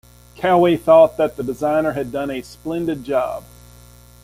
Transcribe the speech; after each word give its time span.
Cowie 0.35 0.77
thought 0.77 1.15
that 1.17 1.35
the 1.37 1.43
designer 1.43 1.91
had 1.91 2.11
done 2.11 2.31
a 2.31 2.41
"splendid 2.41 3.03
job". 3.03 3.43